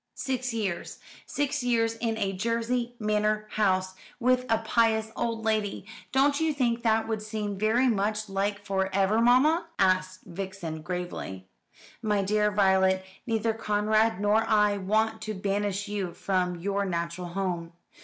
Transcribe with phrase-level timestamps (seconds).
[0.15, 0.97] "Six years
[1.27, 5.85] six years in a Jersey manor house with a pious old lady.
[6.11, 11.45] Don't you think that would seem very much like for ever, mamma?" asked Vixen gravely.
[12.01, 17.73] "My dear Violet, neither Conrad nor I want to banish you from your natural home.